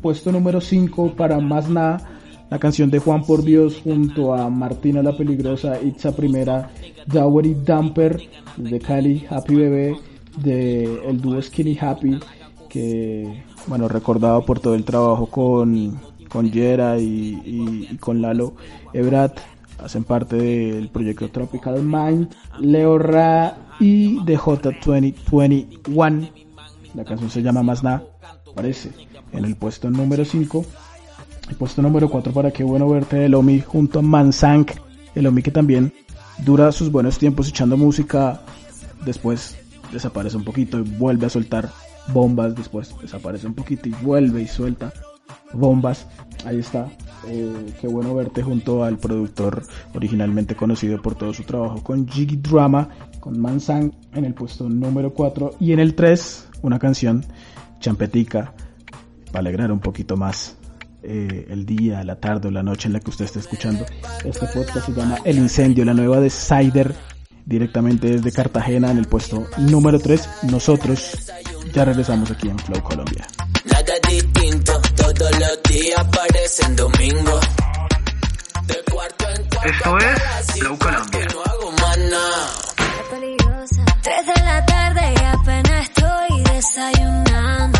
[0.00, 2.10] Puesto número 5 para Más Nada.
[2.50, 6.70] La canción de Juan por Dios junto a Martina la Peligrosa, Itza Primera,
[7.06, 8.20] Dowry Dumper,
[8.56, 9.96] de Cali, Happy Bebé,
[10.36, 12.20] de el dúo Skinny Happy,
[12.68, 18.54] que, bueno, recordado por todo el trabajo con, con y, y- y con Lalo
[18.92, 19.38] Ebrat,
[19.84, 26.30] hacen parte del proyecto Tropical Mind, Leo Ra y de J2021.
[26.94, 28.02] La canción se llama Más Nada,
[28.50, 28.90] aparece
[29.32, 30.64] en el puesto número 5.
[31.50, 34.72] El puesto número 4 para qué bueno verte el Omi junto a Mansank.
[35.14, 35.92] El Omi que también
[36.38, 38.40] dura sus buenos tiempos echando música.
[39.04, 39.56] Después
[39.92, 41.70] desaparece un poquito y vuelve a soltar
[42.08, 42.54] bombas.
[42.54, 44.92] Después desaparece un poquito y vuelve y suelta
[45.52, 46.06] bombas.
[46.46, 46.88] Ahí está.
[47.28, 49.62] Eh, qué bueno verte junto al productor
[49.94, 52.88] originalmente conocido por todo su trabajo con Jiggy Drama,
[53.20, 57.24] con Mansang en el puesto número 4 y en el 3 una canción
[57.80, 58.52] champetica
[59.26, 60.56] para alegrar un poquito más
[61.02, 63.84] eh, el día, la tarde o la noche en la que usted esté escuchando.
[64.24, 66.94] Este podcast se llama El Incendio, la nueva de Cider,
[67.44, 70.44] directamente desde Cartagena en el puesto número 3.
[70.44, 71.30] Nosotros
[71.74, 73.26] ya regresamos aquí en Flow Colombia.
[73.66, 74.80] Nada distinto,
[75.14, 77.40] todos los días parecen domingo.
[78.66, 79.98] De cuarto en cuarto.
[79.98, 81.26] Esto es Colombia.
[81.32, 82.50] No hago más nada.
[84.02, 87.78] Tres de la tarde y apenas estoy desayunando.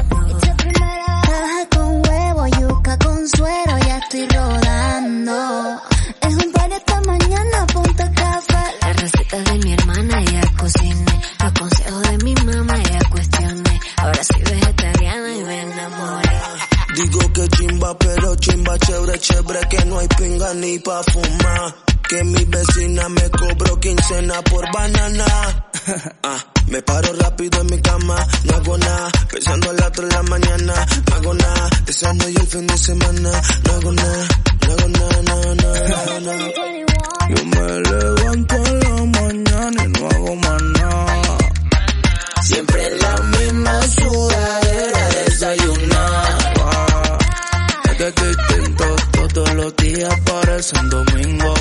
[1.22, 5.82] Caja con huevo, yuca con suero, ya estoy rodando.
[6.22, 8.64] Es un par esta mañana, punto café.
[8.80, 11.20] Las recetas de mi hermana ya cociné.
[11.42, 13.80] Los consejos de mi mamá ya cuestioné.
[13.98, 14.83] Ahora me enamoré.
[16.94, 21.74] Digo que chimba, pero chimba chévere, chévere, que no hay pinga ni pa' fumar.
[22.08, 25.26] Que mi vecina me cobró quincena por banana.
[26.22, 26.38] Ah,
[26.68, 29.10] me paro rápido en mi cama, no hago nada.
[29.30, 31.70] Pensando a las 3 de la mañana, no hago nada.
[31.84, 33.30] Deseando y el fin de semana,
[33.64, 34.28] no hago nada.
[34.66, 36.48] No hago nada, nada, nada, nada.
[37.28, 41.38] Yo me levanto en la mañana y no hago más nada.
[42.40, 44.63] Siempre la misma sudadera
[47.96, 51.54] que es distinto, todos los días parecen domingo.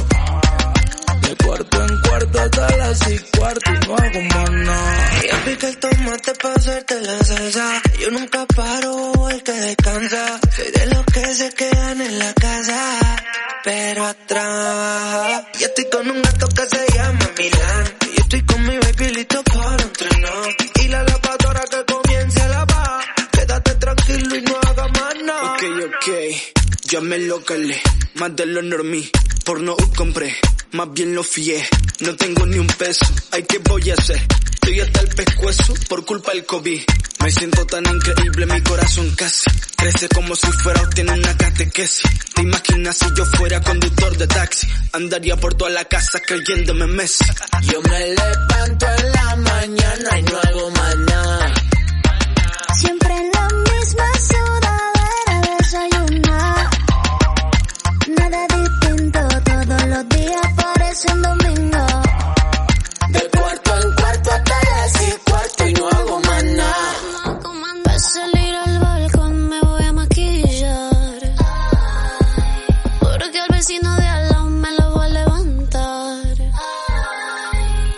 [1.21, 5.21] De cuarto en cuarto hasta las y cuarto y no hago más nada.
[5.21, 7.81] Ella pica el tomate pa' hacerte la salsa.
[7.99, 10.39] Yo nunca paro el que descansa.
[10.55, 12.99] Soy de los que se quedan en la casa,
[13.63, 15.43] pero atrás.
[15.59, 17.93] Yo estoy con un gato que se llama Milán.
[18.15, 20.55] Y estoy con mi baby listo para entrenar.
[20.83, 21.92] Y la lavadora que
[26.05, 26.09] Ok,
[26.89, 27.81] ya me lo calé,
[28.15, 29.09] más de lo normí,
[29.45, 30.35] por no compré,
[30.73, 31.65] más bien lo fié,
[32.01, 34.19] no tengo ni un peso, ay qué voy a hacer,
[34.51, 36.81] estoy hasta el pescuezo por culpa del COVID,
[37.23, 42.03] me siento tan increíble, mi corazón casi, crece como si fuera tiene una catequesis,
[42.35, 47.23] te imaginas si yo fuera conductor de taxi, andaría por toda la casa creyéndome Messi.
[47.61, 51.53] Yo me levanto en la mañana y no hago más nada.
[52.77, 54.32] Siempre en la misma
[60.03, 61.85] los días parecen domingo.
[63.09, 67.39] De cuarto en cuarto hasta las y cuarto y no hago más nada.
[67.83, 71.35] Para salir al balcón me voy a maquillar.
[72.99, 76.37] Porque al vecino de al lado me lo voy a levantar.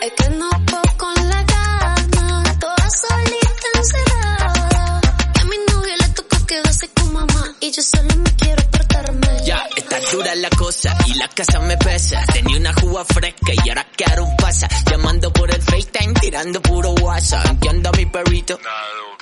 [0.01, 5.01] Es que no puedo con la gana, toda solita encerrada.
[5.35, 8.74] Y a mi novio le tocó quedarse con mamá y yo solo me quiero.
[9.45, 12.23] Ya, está dura la cosa y la casa me pesa.
[12.33, 14.67] Tenía una juga fresca y ahora quedaron pasa.
[14.89, 17.45] Llamando por el FaceTime, tirando puro WhatsApp.
[17.45, 18.59] ¿En qué anda mi perrito?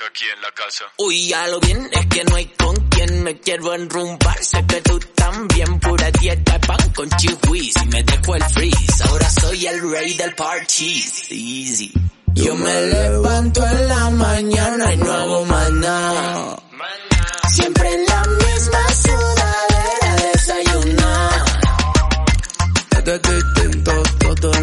[0.06, 0.84] aquí en la casa.
[0.98, 4.42] Uy, ya lo bien, es que no hay con quien me quiero enrumbar.
[4.42, 7.74] Sé que tú también, pura dieta de pan con chihuis.
[7.82, 11.04] Y me dejo el freeze, ahora soy el rey del party.
[11.30, 11.92] Easy.
[12.34, 16.56] Yo me levanto en la mañana y no hago más nada.
[17.48, 18.03] Siempre en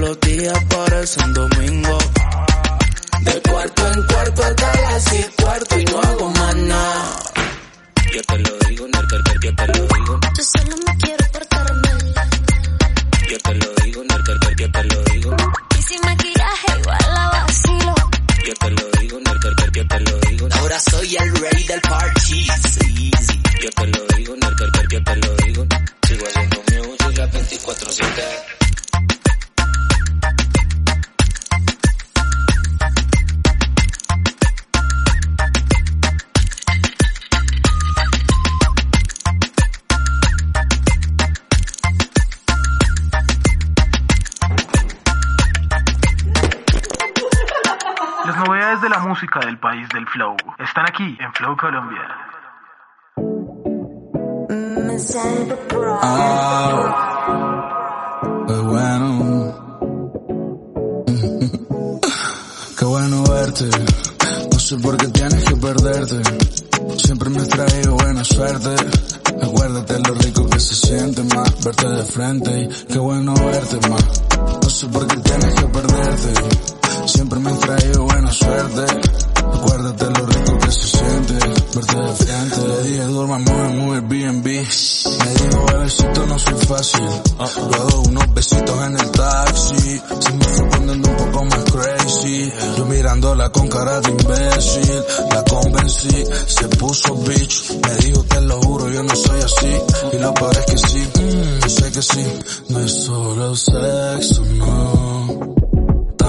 [0.02, 1.98] los días parecen domingo.
[3.22, 7.20] De cuarto en cuarto hasta las seis cuarto y no hago más nada.
[8.14, 10.20] Yo te lo digo, no, yo te lo digo.
[10.38, 12.14] Yo solo no quiero portar mal.
[13.30, 14.18] Yo te lo digo, no,
[14.58, 15.38] yo te lo digo.
[15.78, 17.96] Y sin maquillaje igual la vacilo.
[18.48, 19.34] Yo te lo digo, no,
[19.72, 20.48] yo te lo digo.
[20.52, 22.21] Ahora soy el rey del party.
[51.02, 52.08] En Flow Colombia.
[56.04, 57.18] Ah,
[58.64, 59.10] bueno.
[62.78, 63.66] Qué bueno verte.
[64.52, 66.22] No sé por qué tienes que perderte.
[66.98, 68.76] Siempre me has traído buena suerte.
[69.42, 74.24] Acuérdate lo rico que se siente más verte de frente y qué bueno verte más.
[74.62, 76.34] No sé por qué tienes que perderte.
[77.08, 79.31] Siempre me has traído buena suerte.
[79.54, 82.68] Acuérdate lo rico que se siente verte de frente.
[82.68, 84.46] Le dije duermamos en un Airbnb.
[84.46, 87.08] Me dijo bebecito no soy fácil.
[87.70, 90.02] Luego unos besitos en el taxi.
[90.20, 92.52] Se me fue poniendo un poco más crazy.
[92.78, 95.04] Yo mirándola con cara de imbécil.
[95.30, 97.72] La convencí, se puso bitch.
[97.86, 99.82] Me dijo te lo juro yo no soy así.
[100.14, 102.40] Y lo peor es que sí, mm, sé que sí.
[102.70, 105.61] No es solo sexo, no.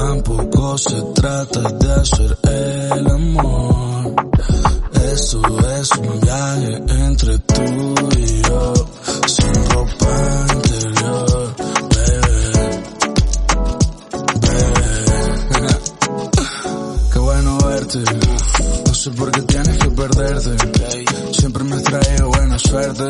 [0.04, 4.14] Tampoco se trata de hacer el amor.
[5.12, 5.40] Eso
[5.80, 6.74] es un viaje
[7.06, 7.62] entre tú
[8.18, 8.74] y yo.
[9.28, 11.54] Sin ropa interior,
[11.94, 12.82] bebé.
[14.40, 15.78] Bebé.
[17.12, 17.98] Qué bueno verte.
[18.84, 20.56] No sé por qué tienes que perderte.
[21.32, 23.04] Siempre me has traído buena suerte.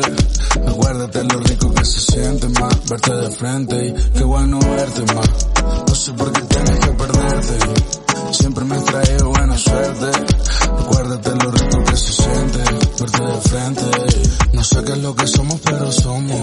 [0.67, 3.87] Acuérdate lo rico que se siente más verte de frente.
[3.87, 5.82] Y qué bueno verte más.
[6.03, 8.33] Sé por qué tienes que perderte.
[8.33, 10.11] Siempre me traído buena suerte.
[10.63, 12.59] Acuérdate lo rico que se siente
[12.99, 13.83] verte de frente.
[14.51, 16.41] No sé qué es lo que somos, pero somos.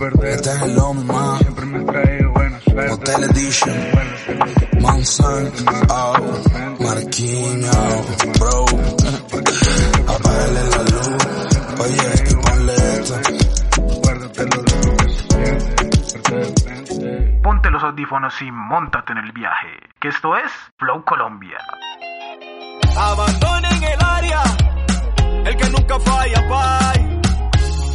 [0.00, 0.34] Perder.
[0.34, 1.38] Este es el hombre, ma.
[1.38, 2.90] Siempre me trae buena suerte.
[2.90, 3.76] Hotel Edition.
[4.80, 5.52] Mansan,
[5.90, 6.14] oh,
[6.80, 7.70] Marquinho,
[8.38, 8.64] bro.
[10.08, 11.10] Apágale la luz.
[11.82, 13.14] Oye, y ponle esto.
[13.98, 16.30] Acuérdate lo rico que se siente.
[16.30, 17.40] verte de frente.
[17.42, 19.68] Ponte los audífonos y montate en el viaje.
[20.00, 21.58] Que esto es Flow Colombia.
[22.96, 24.42] Abandonen el área,
[25.44, 26.79] el que nunca falla, pay.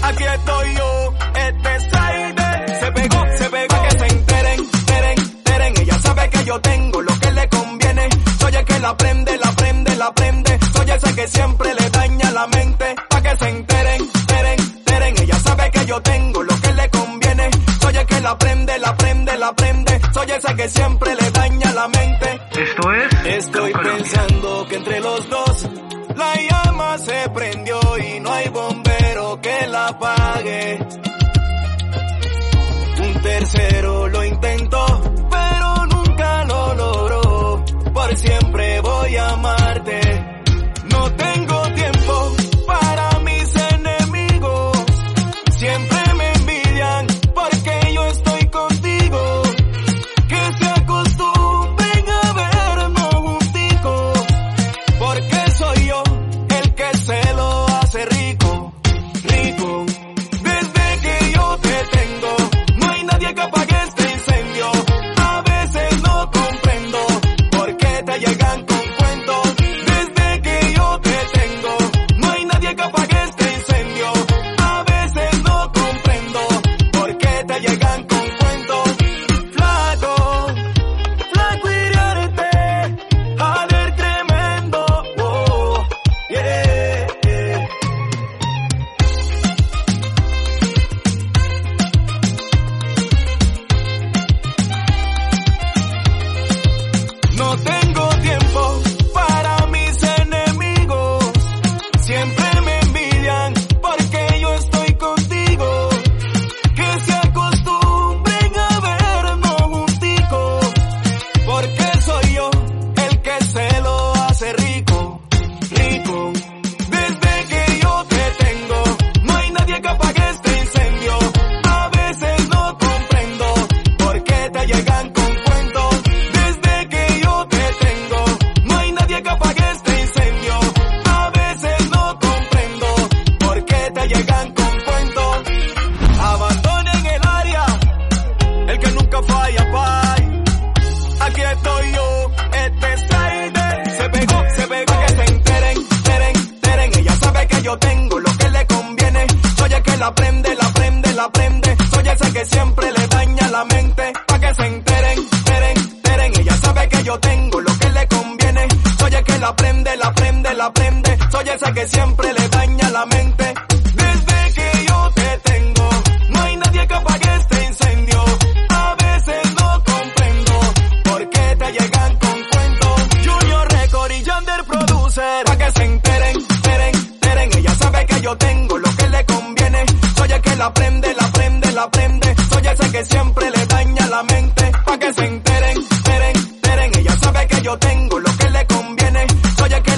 [0.07, 1.83] Aquí estoy yo, este es.
[2.79, 5.73] Se pegó, se pegó, que se enteren, enteren, enteren.
[5.81, 8.09] Ella sabe que yo tengo lo que le conviene.
[8.39, 10.59] Soy el que la prende, la prende, la prende.
[10.75, 12.95] Soy ese que siempre le daña la mente.
[13.09, 15.15] Pa' que se enteren, enteren, enteren.
[15.23, 17.49] Ella sabe que yo tengo lo que le conviene.
[17.81, 20.01] Soy el que la prende, la prende, la prende.
[20.13, 22.41] Soy ese que siempre le daña la mente.
[22.51, 25.04] Esto es Estoy pensando que entre los
[29.87, 30.79] apague.
[32.97, 34.04] Un tercero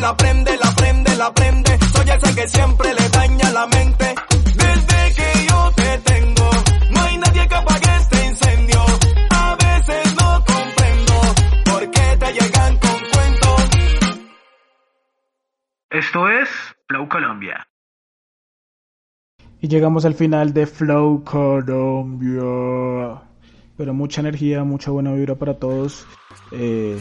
[0.08, 1.80] la prende, la prende, la prende.
[1.93, 4.16] Soy ese que siempre le daña la mente.
[4.64, 6.49] Desde que yo te tengo,
[6.91, 8.80] no hay nadie que apague este incendio.
[9.32, 11.14] A veces no comprendo
[11.66, 13.62] por qué te llegan con cuentos.
[15.89, 16.49] Esto es
[16.88, 17.68] Flow Colombia.
[19.60, 22.43] Y llegamos al final de Flow Colombia.
[23.76, 26.08] Pero mucha energía, mucha buena vibra para todos.
[26.51, 26.97] Eh,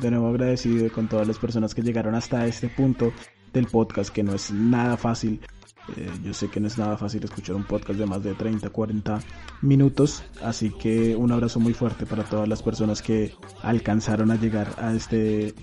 [0.00, 3.12] de nuevo agradecido con todas las personas que llegaron hasta este punto
[3.52, 5.40] del podcast, que no es nada fácil.
[5.96, 8.70] Eh, yo sé que no es nada fácil escuchar un podcast de más de 30,
[8.70, 9.20] 40
[9.62, 10.22] minutos.
[10.42, 14.94] Así que un abrazo muy fuerte para todas las personas que alcanzaron a llegar a
[14.94, 15.54] este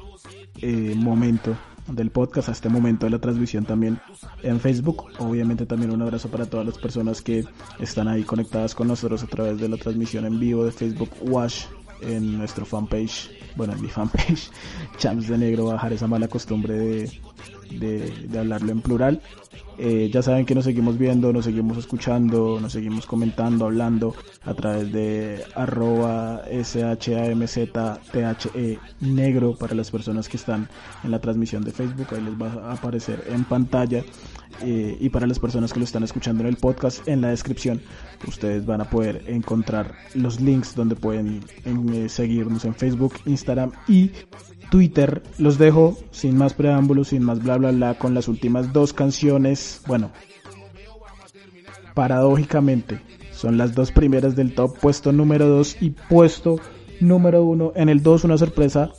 [0.62, 1.56] eh, momento
[1.88, 4.00] del podcast, a este momento de la transmisión también
[4.44, 5.06] en Facebook.
[5.20, 7.46] Obviamente también un abrazo para todas las personas que
[7.80, 11.66] están ahí conectadas con nosotros a través de la transmisión en vivo de Facebook Wash
[12.02, 14.50] en nuestro fanpage, bueno en mi fanpage,
[14.98, 17.22] Champs de Negro, bajar esa mala costumbre de,
[17.72, 19.22] de, de hablarlo en plural.
[19.80, 24.56] Eh, ya saben que nos seguimos viendo, nos seguimos escuchando, nos seguimos comentando, hablando a
[24.56, 27.20] través de arroba SHAMZTHE
[29.02, 30.68] negro para las personas que están
[31.04, 34.04] en la transmisión de Facebook, ahí les va a aparecer en pantalla.
[34.64, 37.80] Eh, y para las personas que lo están escuchando en el podcast, en la descripción
[38.28, 44.10] ustedes van a poder encontrar los links donde pueden eh, seguirnos en Facebook, Instagram y
[44.70, 45.24] Twitter.
[45.38, 49.82] Los dejo sin más preámbulos, sin más bla bla bla, con las últimas dos canciones.
[49.88, 50.12] Bueno,
[51.94, 53.02] paradójicamente,
[53.32, 56.60] son las dos primeras del top, puesto número 2 y puesto
[57.00, 57.74] número 1.
[57.76, 58.92] En el 2 una sorpresa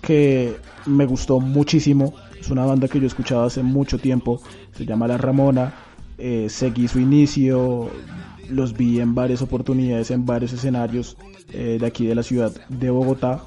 [0.00, 0.56] que
[0.86, 2.14] me gustó muchísimo.
[2.38, 4.40] Es una banda que yo he escuchado hace mucho tiempo.
[4.72, 5.74] Se llama La Ramona.
[6.18, 7.90] Eh, seguí su inicio.
[8.48, 11.16] Los vi en varias oportunidades, en varios escenarios
[11.52, 13.42] eh, de aquí de la ciudad de Bogotá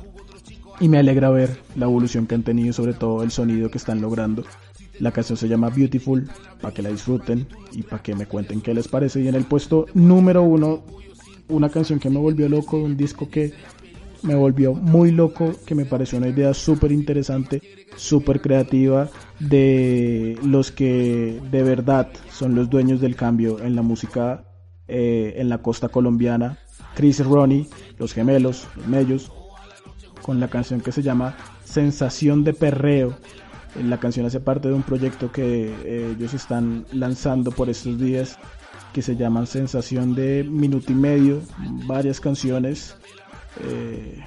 [0.79, 4.01] y me alegra ver la evolución que han tenido, sobre todo el sonido que están
[4.01, 4.43] logrando.
[4.99, 6.29] La canción se llama Beautiful,
[6.61, 9.21] para que la disfruten y para que me cuenten qué les parece.
[9.21, 10.83] Y en el puesto número uno,
[11.47, 13.53] una canción que me volvió loco, un disco que
[14.21, 17.61] me volvió muy loco, que me pareció una idea súper interesante,
[17.95, 19.09] súper creativa,
[19.39, 24.45] de los que de verdad son los dueños del cambio en la música
[24.87, 26.57] eh, en la costa colombiana.
[26.95, 27.67] Chris y Ronnie,
[27.97, 29.31] los gemelos, los mellos,
[30.23, 33.15] con la canción que se llama Sensación de Perreo.
[33.83, 38.39] La canción hace parte de un proyecto que eh, ellos están lanzando por estos días
[38.93, 41.41] que se llama Sensación de Minuto y Medio,
[41.87, 42.95] varias canciones
[43.61, 44.23] eh,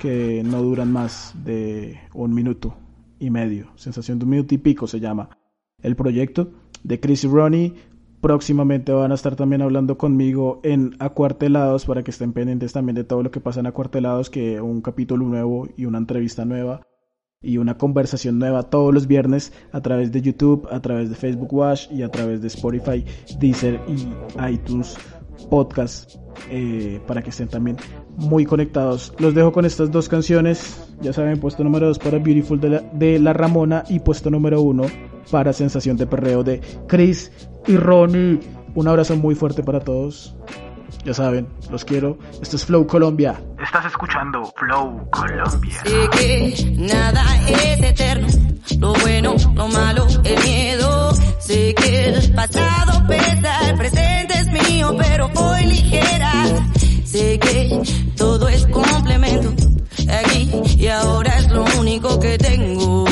[0.00, 2.76] que no duran más de un minuto
[3.18, 3.70] y medio.
[3.76, 5.28] Sensación de minuto y pico se llama
[5.82, 6.52] el proyecto
[6.82, 7.74] de Chris Ronnie.
[8.20, 13.04] Próximamente van a estar también hablando conmigo en Acuartelados para que estén pendientes también de
[13.04, 16.82] todo lo que pasa en Acuartelados, que un capítulo nuevo y una entrevista nueva
[17.42, 21.52] y una conversación nueva todos los viernes a través de YouTube, a través de Facebook
[21.52, 23.04] Watch y a través de Spotify,
[23.38, 24.98] Deezer y iTunes
[25.48, 26.16] Podcast
[26.50, 27.76] eh, para que estén también
[28.16, 29.14] muy conectados.
[29.18, 30.88] Los dejo con estas dos canciones.
[31.00, 34.60] Ya saben, puesto número 2 para Beautiful de la, de la Ramona y puesto número
[34.62, 34.84] 1
[35.30, 37.32] para Sensación de Perreo de Chris
[37.66, 38.40] y Ronnie.
[38.74, 40.36] Un abrazo muy fuerte para todos.
[41.04, 42.18] Ya saben, los quiero.
[42.42, 43.40] Esto es Flow Colombia.
[43.62, 45.74] Estás escuchando Flow Colombia.
[45.84, 48.26] Sé que nada es eterno,
[48.78, 51.14] lo bueno, lo malo, el miedo.
[51.38, 54.39] Sé que el pasado pesa, el presente
[54.96, 56.32] pero voy ligera.
[57.04, 57.82] Sé que
[58.16, 59.52] todo es complemento,
[60.08, 63.04] aquí y ahora es lo único que tengo.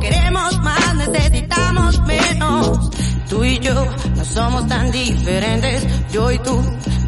[0.00, 2.90] Queremos más, necesitamos menos.
[3.28, 3.74] Tú y yo
[4.16, 5.86] no somos tan diferentes.
[6.12, 6.62] Yo y tú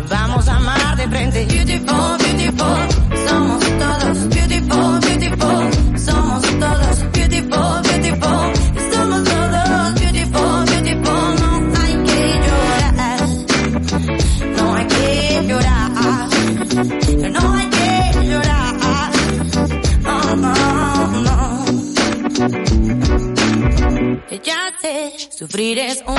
[0.08, 1.46] vamos a amar de frente.
[1.46, 2.19] Beautiful,
[25.74, 26.09] no.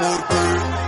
[0.00, 0.44] Por qué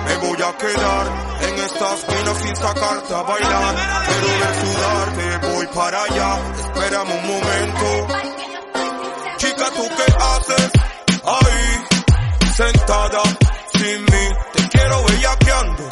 [0.06, 1.04] me voy a quedar
[1.42, 3.74] en esta esquina sin sacarte a bailar?
[4.06, 7.88] Quiero ver sudarte, voy para allá, espérame un momento.
[9.36, 10.70] Chica, ¿tú qué haces
[11.24, 12.52] ahí?
[12.56, 13.22] Sentada
[13.74, 15.84] sin mí, te quiero bellaqueando.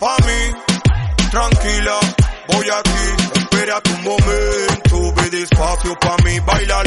[0.00, 1.98] Pa' mí, tranquila,
[2.48, 5.14] voy aquí, espera tu momento.
[5.16, 6.82] Ve despacio pa' mí, baila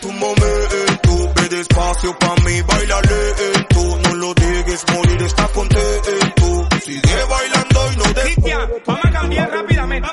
[0.00, 3.98] Tu momento, ve despacio pa' mí, baila lento.
[4.04, 6.68] No lo dejes morir, está contento.
[6.80, 8.54] Sigue bailando y no despegue.
[8.86, 10.08] Vamos a cambiar rápidamente.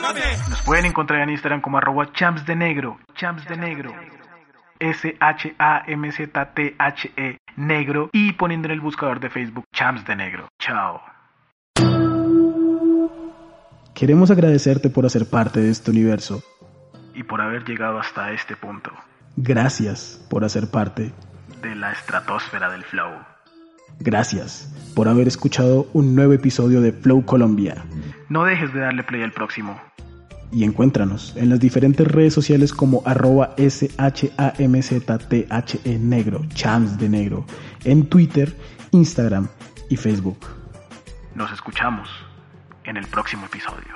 [0.49, 2.97] Nos pueden encontrar en Instagram como arroba champs de negro.
[3.13, 3.93] Champs de negro.
[4.79, 5.37] S-H-A-M-Z-T-H-E
[7.55, 8.09] negro.
[8.11, 10.47] Y poniendo en el buscador de Facebook champs de negro.
[10.57, 10.99] Chao.
[13.93, 16.41] Queremos agradecerte por hacer parte de este universo.
[17.13, 18.91] Y por haber llegado hasta este punto
[19.37, 21.13] Gracias por hacer parte.
[21.61, 23.11] de la estratosfera del flow.
[23.99, 27.83] Gracias por haber escuchado un nuevo episodio de Flow Colombia.
[28.29, 29.81] No dejes de darle play al próximo.
[30.51, 35.47] Y encuéntranos en las diferentes redes sociales como arroba SHAMZTHE
[35.99, 37.45] negro, chams de negro,
[37.83, 38.55] en Twitter,
[38.91, 39.47] Instagram
[39.89, 40.45] y Facebook.
[41.33, 42.07] Nos escuchamos
[42.83, 43.95] en el próximo episodio.